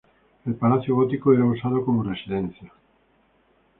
El 0.47 0.55
palacio 0.55 0.95
gótico 0.95 1.31
era 1.31 1.45
usado 1.45 1.85
como 1.85 2.01
residencia. 2.01 2.71